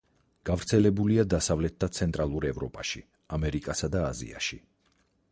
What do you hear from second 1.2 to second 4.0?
დასავლეთ და ცენტრალურ ევროპაში, ამერიკასა